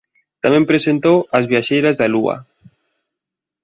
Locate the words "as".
1.37-1.45